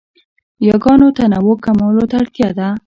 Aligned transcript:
یاګانو 0.67 1.07
تنوع 1.17 1.57
کمولو 1.65 2.03
ته 2.09 2.15
اړتیا 2.21 2.49
ده. 2.57 2.67